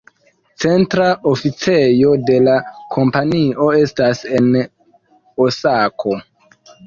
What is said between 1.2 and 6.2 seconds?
oficejo de la kompanio estas en Osako.